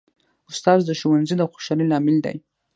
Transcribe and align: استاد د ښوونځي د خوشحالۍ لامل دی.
استاد 0.51 0.79
د 0.85 0.89
ښوونځي 0.99 1.35
د 1.37 1.41
خوشحالۍ 1.51 1.85
لامل 1.91 2.17
دی. 2.25 2.37